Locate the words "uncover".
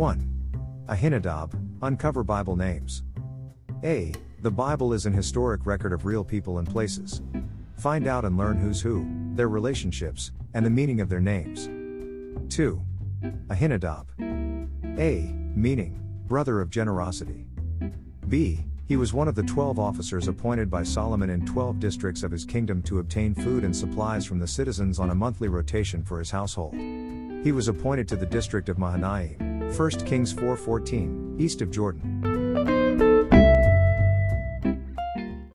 1.82-2.24